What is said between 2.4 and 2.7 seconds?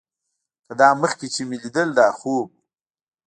و.